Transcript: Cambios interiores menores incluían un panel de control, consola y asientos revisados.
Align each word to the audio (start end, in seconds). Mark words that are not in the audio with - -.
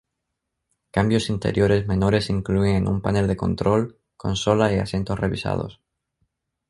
Cambios 0.89 1.29
interiores 1.29 1.85
menores 1.85 2.31
incluían 2.31 2.87
un 2.87 3.03
panel 3.03 3.27
de 3.27 3.37
control, 3.37 3.99
consola 4.17 4.73
y 4.73 4.79
asientos 4.79 5.19
revisados. 5.19 5.79